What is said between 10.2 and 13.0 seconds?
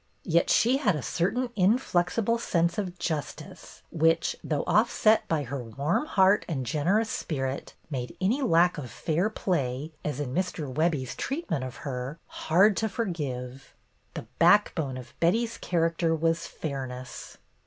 Mr. Webbie's treatment of her, hard to